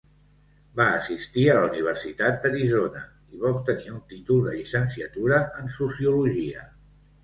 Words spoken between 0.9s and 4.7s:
assistir a la Universitat d'Arizona i va obtenir un títol de